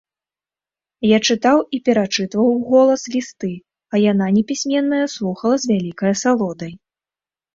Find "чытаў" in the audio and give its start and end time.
1.31-1.57